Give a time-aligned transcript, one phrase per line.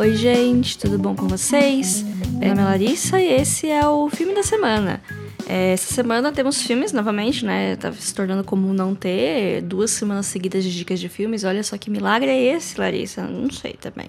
[0.00, 2.02] Oi, gente, tudo bom com vocês?
[2.38, 5.02] Meu nome é Larissa e esse é o filme da semana.
[5.46, 7.76] É, essa semana temos filmes novamente, né?
[7.76, 11.44] Tá se tornando comum não ter duas semanas seguidas de dicas de filmes.
[11.44, 13.24] Olha só que milagre é esse, Larissa?
[13.24, 14.08] Não sei também.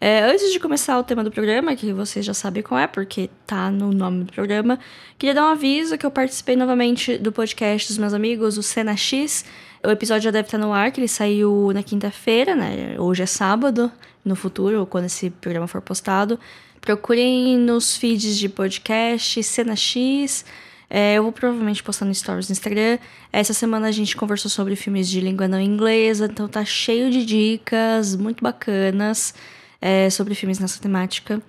[0.00, 3.30] É, antes de começar o tema do programa, que vocês já sabem qual é, porque
[3.46, 4.76] tá no nome do programa,
[5.16, 8.96] queria dar um aviso que eu participei novamente do podcast dos meus amigos, o Cena
[8.96, 9.44] X.
[9.84, 12.96] O episódio já deve estar no ar, que ele saiu na quinta-feira, né?
[12.98, 13.90] Hoje é sábado,
[14.24, 16.38] no futuro, quando esse programa for postado.
[16.80, 20.44] Procurem nos feeds de podcast, Cena X.
[20.90, 22.98] É, eu vou provavelmente postar no Stories no Instagram.
[23.32, 27.24] Essa semana a gente conversou sobre filmes de língua não inglesa, então tá cheio de
[27.24, 29.34] dicas muito bacanas
[29.80, 31.40] é, sobre filmes nessa temática.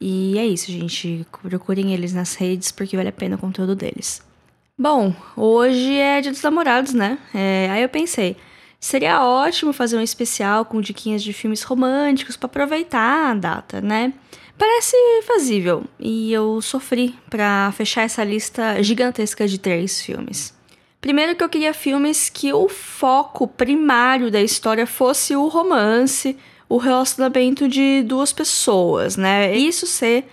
[0.00, 1.26] E é isso, gente.
[1.42, 4.22] Procurem eles nas redes porque vale a pena o conteúdo deles.
[4.76, 7.16] Bom, hoje é Dia dos Namorados, né?
[7.32, 8.36] É, aí eu pensei,
[8.80, 14.12] seria ótimo fazer um especial com diquinhas de filmes românticos para aproveitar a data, né?
[14.58, 14.96] Parece
[15.28, 20.52] fazível e eu sofri para fechar essa lista gigantesca de três filmes.
[21.00, 26.36] Primeiro que eu queria filmes que o foco primário da história fosse o romance,
[26.68, 29.56] o relacionamento de duas pessoas, né?
[29.56, 30.24] Isso ser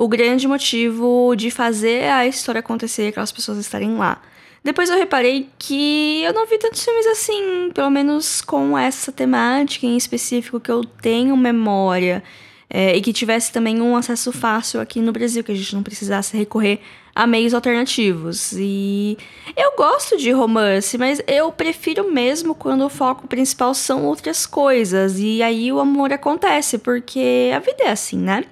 [0.00, 4.18] o grande motivo de fazer a história acontecer, aquelas pessoas estarem lá.
[4.64, 9.84] Depois eu reparei que eu não vi tantos filmes assim, pelo menos com essa temática
[9.84, 12.24] em específico que eu tenho memória.
[12.72, 15.82] É, e que tivesse também um acesso fácil aqui no Brasil, que a gente não
[15.82, 16.80] precisasse recorrer
[17.12, 18.52] a meios alternativos.
[18.52, 19.18] E
[19.56, 25.18] eu gosto de romance, mas eu prefiro mesmo quando o foco principal são outras coisas.
[25.18, 28.44] E aí o amor acontece, porque a vida é assim, né?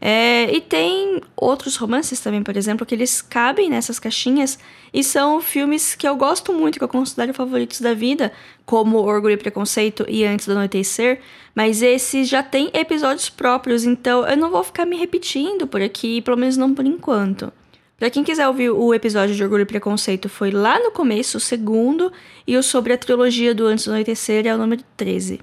[0.00, 4.58] É, e tem outros romances também, por exemplo, que eles cabem nessas caixinhas
[4.92, 8.32] e são filmes que eu gosto muito, que eu considero favoritos da vida,
[8.66, 11.20] como Orgulho e Preconceito e Antes do Anoitecer,
[11.54, 16.20] mas esses já têm episódios próprios, então eu não vou ficar me repetindo por aqui,
[16.20, 17.52] pelo menos não por enquanto.
[17.96, 21.40] Pra quem quiser ouvir o episódio de Orgulho e Preconceito, foi lá no começo, o
[21.40, 22.12] segundo,
[22.46, 25.40] e o sobre a trilogia do Antes do Anoitecer é o número 13.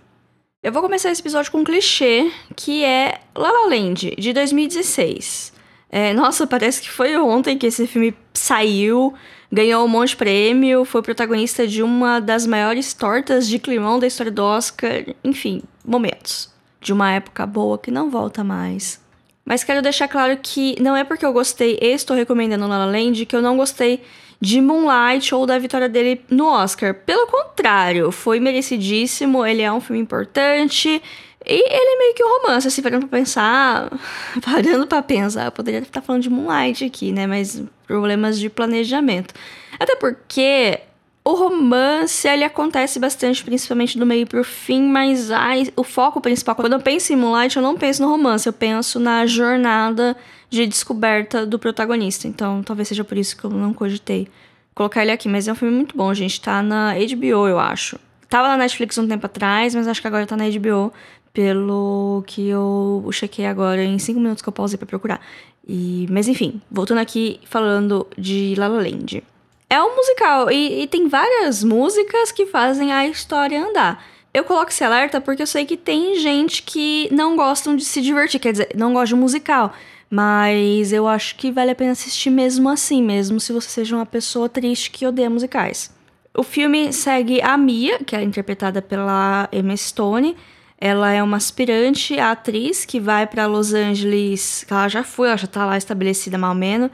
[0.64, 5.52] Eu vou começar esse episódio com um clichê, que é La La Land, de 2016.
[5.90, 9.12] É, nossa, parece que foi ontem que esse filme saiu,
[9.52, 14.06] ganhou um monte de prêmio, foi protagonista de uma das maiores tortas de climão da
[14.06, 15.04] história do Oscar.
[15.24, 16.54] Enfim, momentos.
[16.80, 19.02] De uma época boa que não volta mais.
[19.44, 22.86] Mas quero deixar claro que não é porque eu gostei e estou recomendando La La
[22.86, 24.04] Land que eu não gostei
[24.42, 26.96] de Moonlight ou da vitória dele no Oscar.
[26.96, 31.02] Pelo contrário, foi merecidíssimo, ele é um filme importante.
[31.46, 33.92] E ele é meio que um romance, assim, parando pra pensar.
[34.44, 37.26] Parando pra pensar, eu poderia estar falando de Moonlight aqui, né?
[37.26, 39.34] Mas problemas de planejamento.
[39.80, 40.80] Até porque
[41.24, 46.56] o romance, ele acontece bastante, principalmente do meio pro fim, mas ai, o foco principal,
[46.56, 50.16] quando eu penso em Moonlight, eu não penso no romance, eu penso na jornada
[50.52, 52.28] de descoberta do protagonista.
[52.28, 54.28] Então, talvez seja por isso que eu não cogitei
[54.76, 55.30] colocar ele aqui.
[55.30, 56.40] Mas é um filme muito bom, gente.
[56.42, 57.98] Tá na HBO, eu acho.
[58.30, 60.94] Tava na Netflix um tempo atrás, mas acho que agora tá na HBO,
[61.34, 65.22] pelo que eu chequei agora em cinco minutos que eu pausei pra procurar.
[65.68, 69.24] E, mas enfim, voltando aqui falando de La La Land.
[69.70, 74.04] É um musical e, e tem várias músicas que fazem a história andar.
[74.34, 78.02] Eu coloco esse alerta porque eu sei que tem gente que não gostam de se
[78.02, 79.74] divertir, quer dizer, não gosta de musical.
[80.12, 84.06] Mas eu acho que vale a pena assistir mesmo assim, mesmo se você seja uma
[84.06, 85.90] pessoa triste que odeia musicais.
[86.38, 90.36] O filme segue a Mia, que é interpretada pela Emma Stone.
[90.78, 95.48] Ela é uma aspirante atriz que vai para Los Angeles, ela já foi, ela já
[95.48, 96.92] tá lá estabelecida mal menos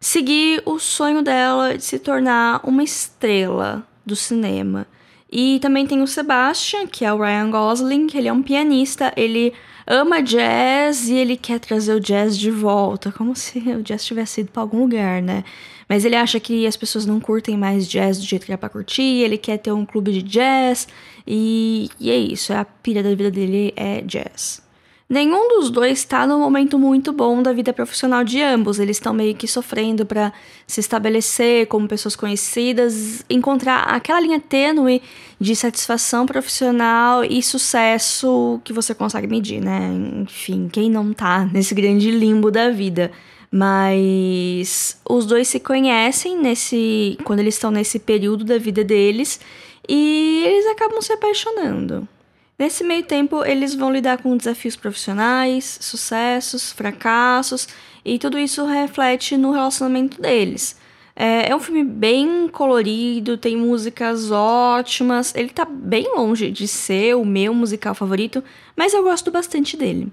[0.00, 4.86] seguir o sonho dela de se tornar uma estrela do cinema.
[5.32, 9.12] E também tem o Sebastian, que é o Ryan Gosling, que ele é um pianista,
[9.16, 9.52] ele
[9.86, 14.40] ama jazz e ele quer trazer o jazz de volta, como se o jazz tivesse
[14.40, 15.44] ido para algum lugar, né?
[15.88, 18.68] Mas ele acha que as pessoas não curtem mais jazz do jeito que é pra
[18.68, 20.88] curtir, ele quer ter um clube de jazz,
[21.26, 24.62] e, e é isso, a pilha da vida dele é jazz.
[25.10, 28.78] Nenhum dos dois está num momento muito bom da vida profissional de ambos.
[28.78, 30.32] Eles estão meio que sofrendo para
[30.68, 35.02] se estabelecer como pessoas conhecidas, encontrar aquela linha tênue
[35.40, 39.80] de satisfação profissional e sucesso que você consegue medir, né?
[40.22, 43.10] Enfim, quem não tá nesse grande limbo da vida.
[43.50, 49.40] Mas os dois se conhecem nesse quando eles estão nesse período da vida deles
[49.88, 52.06] e eles acabam se apaixonando.
[52.60, 57.66] Nesse meio tempo, eles vão lidar com desafios profissionais, sucessos, fracassos,
[58.04, 60.76] e tudo isso reflete no relacionamento deles.
[61.16, 65.34] É, é um filme bem colorido, tem músicas ótimas.
[65.34, 68.44] Ele tá bem longe de ser o meu musical favorito,
[68.76, 70.12] mas eu gosto bastante dele.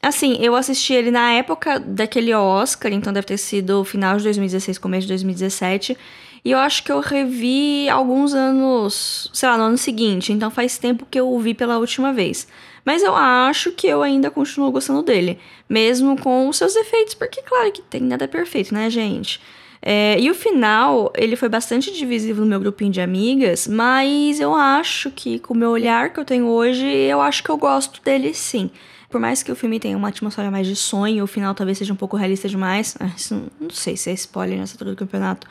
[0.00, 4.78] Assim, eu assisti ele na época daquele Oscar, então deve ter sido final de 2016,
[4.78, 5.98] começo de 2017.
[6.44, 10.78] E eu acho que eu revi alguns anos, sei lá, no ano seguinte, então faz
[10.78, 12.46] tempo que eu o vi pela última vez.
[12.84, 15.38] Mas eu acho que eu ainda continuo gostando dele,
[15.68, 19.40] mesmo com os seus defeitos, porque claro que tem nada perfeito, né, gente?
[19.80, 24.54] É, e o final, ele foi bastante divisivo no meu grupinho de amigas, mas eu
[24.54, 28.02] acho que, com o meu olhar que eu tenho hoje, eu acho que eu gosto
[28.02, 28.70] dele sim.
[29.08, 31.92] Por mais que o filme tenha uma atmosfera mais de sonho, o final talvez seja
[31.92, 32.96] um pouco realista demais.
[33.58, 35.46] Não sei se é spoiler nessa altura do campeonato.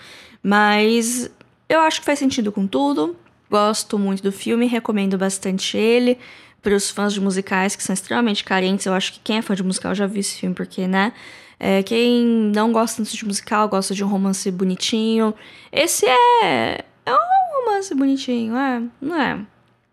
[0.48, 1.30] Mas
[1.68, 3.18] eu acho que faz sentido com tudo.
[3.52, 6.18] Gosto muito do filme, recomendo bastante ele.
[6.62, 9.54] Para os fãs de musicais que são extremamente carentes, eu acho que quem é fã
[9.54, 11.12] de musical já viu esse filme, porque, né?
[11.60, 12.24] É, quem
[12.56, 15.34] não gosta tanto de musical, gosta de um romance bonitinho.
[15.70, 16.86] Esse é.
[17.06, 18.82] É um romance bonitinho, é?
[19.02, 19.40] Não é?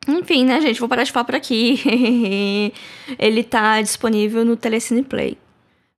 [0.07, 0.79] Enfim, né, gente?
[0.79, 1.83] Vou parar de falar por aqui.
[3.19, 5.37] Ele tá disponível no Telecine Play.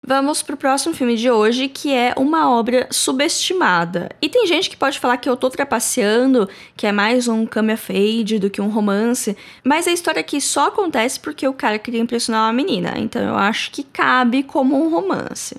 [0.08, 4.08] Vamos pro próximo filme de hoje, que é uma obra subestimada.
[4.22, 7.76] E tem gente que pode falar que eu tô trapaceando, que é mais um camera
[7.76, 12.00] fade do que um romance, mas a história aqui só acontece porque o cara queria
[12.00, 15.56] impressionar uma menina, então eu acho que cabe como um romance.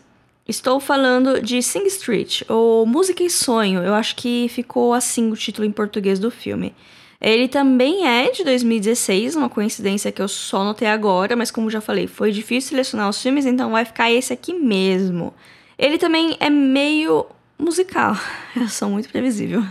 [0.48, 5.36] Estou falando de Sing Street, ou Música e Sonho, eu acho que ficou assim o
[5.36, 6.74] título em português do filme.
[7.20, 11.82] Ele também é de 2016, uma coincidência que eu só notei agora, mas como já
[11.82, 15.34] falei, foi difícil selecionar os filmes, então vai ficar esse aqui mesmo.
[15.78, 17.26] Ele também é meio
[17.58, 18.16] musical,
[18.56, 19.64] eu sou muito previsível.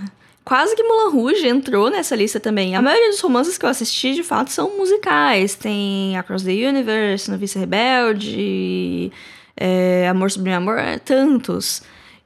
[0.44, 2.76] Quase que Mulan Rouge entrou nessa lista também.
[2.76, 5.56] A maioria dos romances que eu assisti, de fato, são musicais.
[5.56, 9.10] Tem Across the Universe, Novice Rebelde,
[9.56, 11.82] é, Amor Sublime Amor, tantos.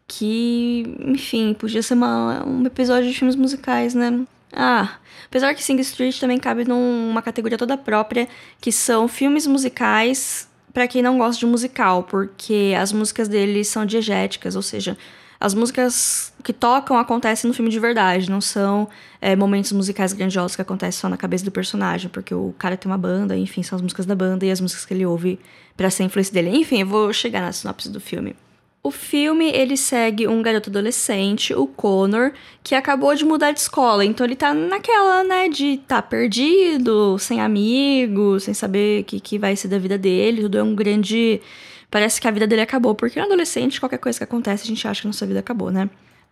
[0.06, 4.26] Que, enfim, podia ser uma, um episódio de filmes musicais, né?
[4.52, 8.28] Ah, apesar que Sing Street também cabe numa categoria toda própria,
[8.60, 13.84] que são filmes musicais para quem não gosta de musical, porque as músicas deles são
[13.84, 14.96] diegéticas, ou seja,
[15.38, 18.88] as músicas que tocam acontecem no filme de verdade, não são
[19.20, 22.90] é, momentos musicais grandiosos que acontecem só na cabeça do personagem, porque o cara tem
[22.90, 25.40] uma banda, enfim, são as músicas da banda e as músicas que ele ouve
[25.76, 26.50] para ser influência dele.
[26.50, 28.36] Enfim, eu vou chegar na sinopse do filme.
[28.82, 32.32] O filme ele segue um garoto adolescente, o Connor,
[32.64, 37.42] que acabou de mudar de escola, então ele tá naquela, né, de tá perdido, sem
[37.42, 41.42] amigos, sem saber o que, que vai ser da vida dele, tudo é um grande.
[41.90, 44.88] Parece que a vida dele acabou, porque no adolescente, qualquer coisa que acontece, a gente
[44.88, 45.90] acha que nossa vida acabou, né?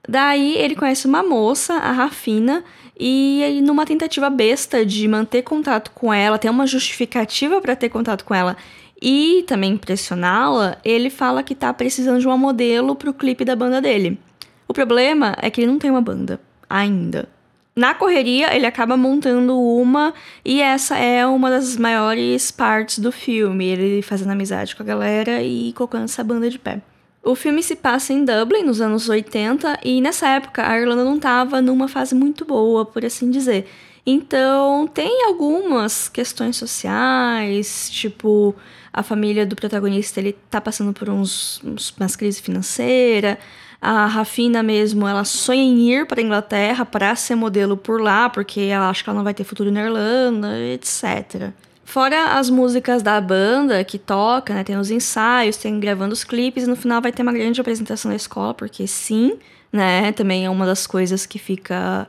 [0.08, 2.64] Daí ele conhece uma moça, a Rafina,
[2.98, 8.24] e numa tentativa besta de manter contato com ela, tem uma justificativa para ter contato
[8.24, 8.56] com ela
[9.00, 13.80] e também impressioná-la, ele fala que tá precisando de uma modelo pro clipe da banda
[13.80, 14.18] dele.
[14.66, 17.28] O problema é que ele não tem uma banda ainda.
[17.74, 20.12] Na correria, ele acaba montando uma,
[20.44, 23.66] e essa é uma das maiores partes do filme.
[23.66, 26.82] Ele fazendo amizade com a galera e colocando essa banda de pé.
[27.22, 31.16] O filme se passa em Dublin, nos anos 80, e nessa época a Irlanda não
[31.16, 33.68] estava numa fase muito boa, por assim dizer.
[34.10, 38.54] Então, tem algumas questões sociais, tipo
[38.90, 43.36] a família do protagonista ele tá passando por uns, uns umas crises financeiras.
[43.82, 48.62] A Rafina mesmo, ela sonha em ir para Inglaterra para ser modelo por lá, porque
[48.62, 51.52] ela acha que ela não vai ter futuro na Irlanda, etc.
[51.84, 54.64] Fora as músicas da banda que toca, né?
[54.64, 58.10] Tem os ensaios, tem gravando os clipes, e no final vai ter uma grande apresentação
[58.10, 59.38] na escola, porque sim,
[59.70, 60.12] né?
[60.12, 62.08] Também é uma das coisas que fica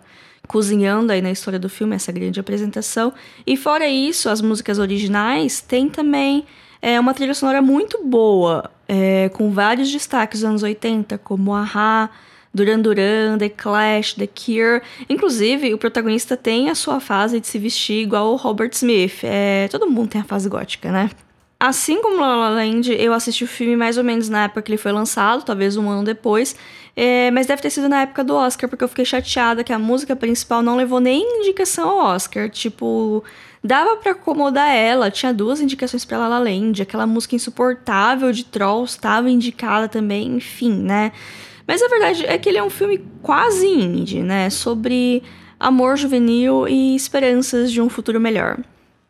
[0.49, 3.13] cozinhando aí na história do filme, essa grande apresentação.
[3.45, 6.43] E fora isso, as músicas originais tem também
[6.81, 12.09] é uma trilha sonora muito boa, é, com vários destaques dos anos 80, como Aha,
[12.53, 14.81] Duran Duran, The Clash, The Cure.
[15.07, 19.19] Inclusive, o protagonista tem a sua fase de se vestir igual o Robert Smith.
[19.23, 21.11] É, todo mundo tem a fase gótica, né?
[21.59, 24.71] Assim como La La Land, eu assisti o filme mais ou menos na época que
[24.71, 26.55] ele foi lançado, talvez um ano depois,
[26.95, 29.79] é, mas deve ter sido na época do Oscar, porque eu fiquei chateada que a
[29.79, 32.49] música principal não levou nem indicação ao Oscar.
[32.49, 33.23] Tipo,
[33.63, 38.45] Dava para acomodar ela, tinha duas indicações para La La Land, aquela música insuportável de
[38.45, 41.11] Trolls estava indicada também, enfim, né?
[41.67, 44.49] Mas a verdade é que ele é um filme quase indie, né?
[44.49, 45.21] Sobre
[45.59, 48.59] amor juvenil e esperanças de um futuro melhor.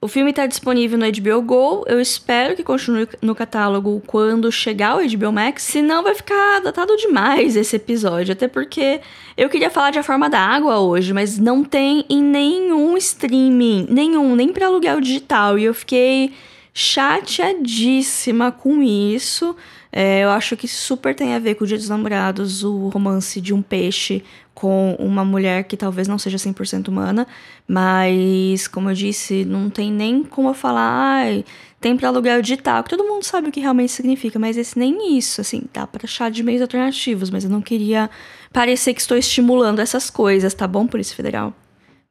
[0.02, 1.84] O filme está disponível no HBO Go.
[1.86, 5.64] Eu espero que continue no catálogo quando chegar o HBO Max.
[5.64, 8.32] Senão vai ficar datado demais esse episódio.
[8.32, 9.02] Até porque
[9.36, 13.88] eu queria falar de A Forma da Água hoje, mas não tem em nenhum streaming.
[13.90, 15.60] Nenhum, nem para aluguel digital.
[15.60, 16.32] E eu fiquei
[16.80, 19.54] chateadíssima com isso.
[19.92, 23.42] É, eu acho que super tem a ver com o Dia dos Namorados, o romance
[23.42, 27.28] de um peixe com uma mulher que talvez não seja 100% humana,
[27.68, 31.46] mas, como eu disse, não tem nem como eu falar, ai,
[31.82, 35.18] tem para aluguel digital, que todo mundo sabe o que realmente significa, mas esse nem
[35.18, 38.10] isso, assim, dá para achar de meios alternativos, mas eu não queria
[38.54, 41.54] parecer que estou estimulando essas coisas, tá bom, Polícia Federal?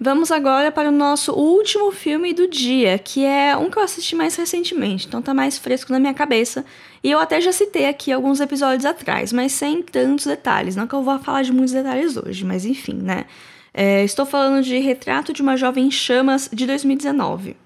[0.00, 4.14] Vamos agora para o nosso último filme do dia, que é um que eu assisti
[4.14, 6.64] mais recentemente, então tá mais fresco na minha cabeça.
[7.02, 10.76] E eu até já citei aqui alguns episódios atrás, mas sem tantos detalhes.
[10.76, 13.24] Não que eu vou falar de muitos detalhes hoje, mas enfim, né?
[13.74, 17.56] É, estou falando de Retrato de uma Jovem Chamas de 2019.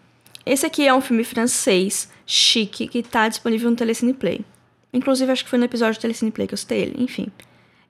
[0.46, 4.40] Esse aqui é um filme francês, chique, que está disponível no Telecine Play.
[4.90, 7.26] Inclusive, acho que foi no episódio do Telecine Play que eu citei ele, enfim.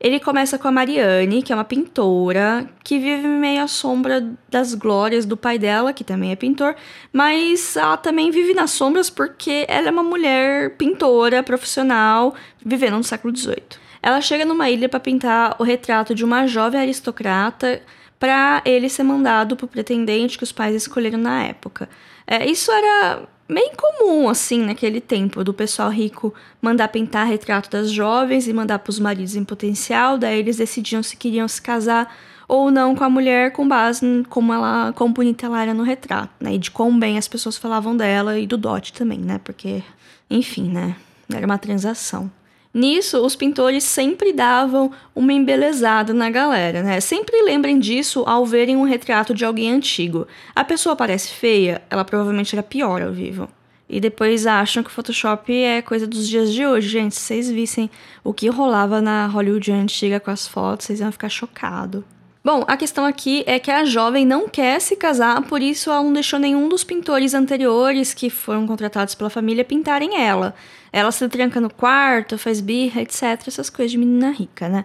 [0.02, 4.74] Ele começa com a Mariane, que é uma pintora, que vive meio à sombra das
[4.74, 6.74] glórias do pai dela, que também é pintor,
[7.12, 12.34] mas ela também vive nas sombras porque ela é uma mulher pintora profissional,
[12.66, 13.62] vivendo no século XVIII.
[14.02, 17.80] Ela chega numa ilha para pintar o retrato de uma jovem aristocrata
[18.18, 21.88] para ele ser mandado para o pretendente que os pais escolheram na época.
[22.26, 27.90] É, isso era bem comum, assim, naquele tempo, do pessoal rico mandar pintar retrato das
[27.90, 32.14] jovens e mandar para os maridos em potencial, daí eles decidiam se queriam se casar
[32.48, 35.82] ou não com a mulher com base em como ela, quão bonita ela era no
[35.82, 36.54] retrato, né?
[36.54, 39.40] E de quão bem as pessoas falavam dela e do dote também, né?
[39.42, 39.82] Porque,
[40.28, 40.96] enfim, né?
[41.32, 42.30] Era uma transação.
[42.74, 47.00] Nisso, os pintores sempre davam uma embelezada na galera, né?
[47.00, 50.26] Sempre lembrem disso ao verem um retrato de alguém antigo.
[50.54, 53.46] A pessoa parece feia, ela provavelmente era pior ao vivo.
[53.88, 56.88] E depois acham que o Photoshop é coisa dos dias de hoje.
[56.88, 57.90] Gente, se vocês vissem
[58.24, 62.02] o que rolava na Hollywood antiga com as fotos, vocês iam ficar chocados.
[62.44, 66.02] Bom, a questão aqui é que a jovem não quer se casar, por isso ela
[66.02, 70.52] não deixou nenhum dos pintores anteriores que foram contratados pela família pintarem ela.
[70.92, 73.46] Ela se tranca no quarto, faz birra, etc.
[73.46, 74.84] Essas coisas de menina rica, né?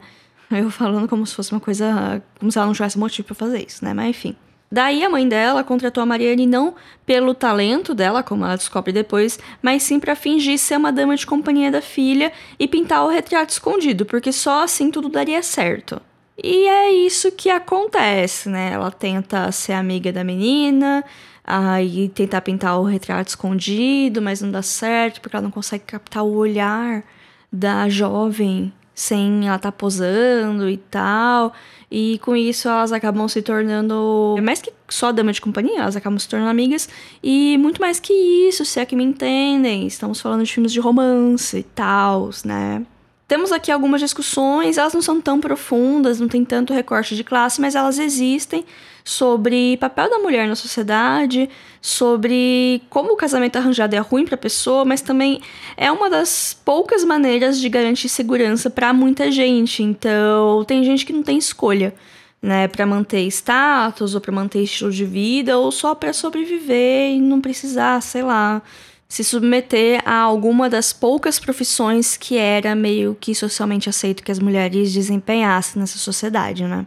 [0.51, 2.21] Eu falando como se fosse uma coisa.
[2.39, 3.91] como se ela não tivesse motivo para fazer isso, né?
[3.91, 4.35] Mas enfim.
[4.71, 9.39] Daí a mãe dela contratou a Mariane não pelo talento dela, como ela descobre depois,
[9.61, 13.49] mas sim para fingir ser uma dama de companhia da filha e pintar o retrato
[13.49, 16.01] escondido, porque só assim tudo daria certo.
[16.41, 18.71] E é isso que acontece, né?
[18.73, 21.03] Ela tenta ser amiga da menina,
[21.43, 26.23] aí tentar pintar o retrato escondido, mas não dá certo porque ela não consegue captar
[26.23, 27.03] o olhar
[27.51, 31.53] da jovem sem ela estar tá posando e tal.
[31.89, 36.19] E com isso elas acabam se tornando, mais que só dama de companhia, elas acabam
[36.19, 36.89] se tornando amigas.
[37.23, 39.87] E muito mais que isso, se é que me entendem.
[39.87, 42.85] Estamos falando de filmes de romance e tal, né?
[43.27, 47.59] Temos aqui algumas discussões, elas não são tão profundas, não tem tanto recorte de classe,
[47.59, 48.63] mas elas existem
[49.03, 51.49] sobre papel da mulher na sociedade,
[51.81, 55.41] sobre como o casamento arranjado é ruim para a pessoa, mas também
[55.75, 59.83] é uma das poucas maneiras de garantir segurança para muita gente.
[59.83, 61.93] Então, tem gente que não tem escolha,
[62.41, 67.19] né, para manter status ou para manter estilo de vida ou só para sobreviver e
[67.19, 68.61] não precisar, sei lá,
[69.07, 74.39] se submeter a alguma das poucas profissões que era meio que socialmente aceito que as
[74.39, 76.85] mulheres desempenhassem nessa sociedade, né?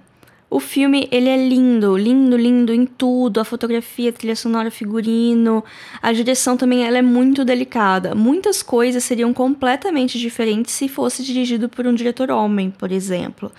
[0.50, 5.62] O filme, ele é lindo, lindo, lindo em tudo, a fotografia, a trilha sonora, figurino,
[6.02, 8.16] a direção também, ela é muito delicada.
[8.16, 13.52] Muitas coisas seriam completamente diferentes se fosse dirigido por um diretor homem, por exemplo.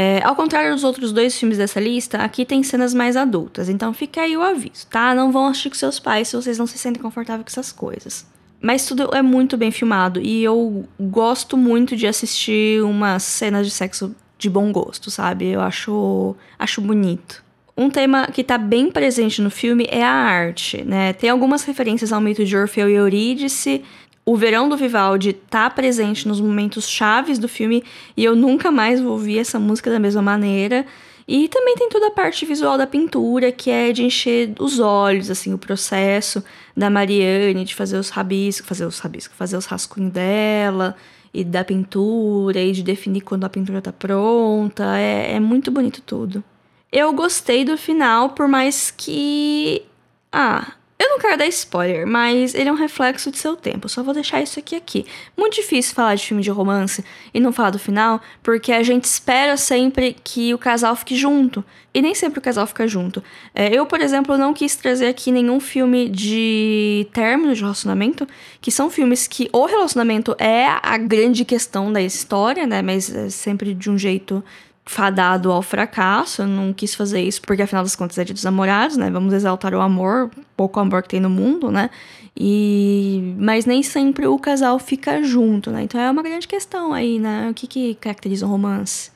[0.00, 3.92] É, ao contrário dos outros dois filmes dessa lista, aqui tem cenas mais adultas, então
[3.92, 5.12] fica aí o aviso, tá?
[5.12, 8.24] Não vão assistir com seus pais se vocês não se sentem confortáveis com essas coisas.
[8.62, 13.72] Mas tudo é muito bem filmado e eu gosto muito de assistir umas cenas de
[13.72, 15.48] sexo de bom gosto, sabe?
[15.48, 17.42] Eu acho, acho bonito.
[17.76, 21.12] Um tema que está bem presente no filme é a arte, né?
[21.12, 23.82] Tem algumas referências ao mito de Orfeu e Eurídice,
[24.28, 27.82] o verão do Vivaldi tá presente nos momentos chaves do filme
[28.14, 30.84] e eu nunca mais vou ouvir essa música da mesma maneira.
[31.26, 35.30] E também tem toda a parte visual da pintura, que é de encher os olhos,
[35.30, 36.44] assim, o processo
[36.76, 40.94] da Mariane de fazer os rabiscos, fazer os rabiscos, fazer os rascunhos dela
[41.32, 44.98] e da pintura e de definir quando a pintura tá pronta.
[44.98, 46.44] É, é muito bonito tudo.
[46.92, 49.86] Eu gostei do final, por mais que.
[50.30, 53.88] Ah, eu não quero dar spoiler, mas ele é um reflexo de seu tempo.
[53.88, 55.06] Só vou deixar isso aqui aqui.
[55.36, 59.04] Muito difícil falar de filme de romance e não falar do final, porque a gente
[59.04, 61.64] espera sempre que o casal fique junto.
[61.94, 63.22] E nem sempre o casal fica junto.
[63.54, 68.26] É, eu, por exemplo, não quis trazer aqui nenhum filme de término de relacionamento,
[68.60, 72.82] que são filmes que o relacionamento é a grande questão da história, né?
[72.82, 74.44] Mas é sempre de um jeito
[74.88, 76.42] fadado ao fracasso.
[76.42, 79.10] Eu não quis fazer isso porque, afinal das contas, é de dos namorados, né?
[79.10, 81.90] Vamos exaltar o amor, pouco amor que tem no mundo, né?
[82.34, 83.34] E...
[83.38, 85.82] Mas nem sempre o casal fica junto, né?
[85.82, 87.50] Então é uma grande questão aí, né?
[87.50, 89.10] O que, que caracteriza o romance?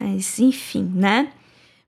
[0.00, 1.28] Mas, enfim, né?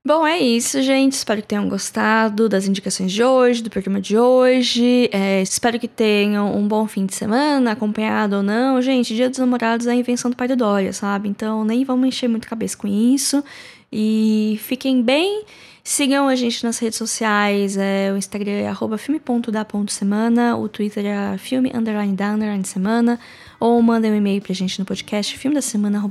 [0.03, 1.13] Bom, é isso, gente.
[1.13, 5.07] Espero que tenham gostado das indicações de hoje, do programa de hoje.
[5.11, 8.81] É, espero que tenham um bom fim de semana, acompanhado ou não.
[8.81, 11.29] Gente, Dia dos Namorados é a invenção do pai do Dória, sabe?
[11.29, 13.43] Então nem vamos encher muito a cabeça com isso.
[13.91, 15.43] E fiquem bem.
[15.83, 21.37] Sigam a gente nas redes sociais, é, o Instagram é arroba filme.da.semana, o Twitter é
[21.37, 23.19] filme underline da underline semana,
[23.59, 26.03] ou mandem um e-mail pra gente no podcast filme da semana.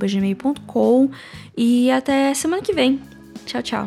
[1.57, 3.01] E até semana que vem.
[3.47, 3.87] Tchau, tchau.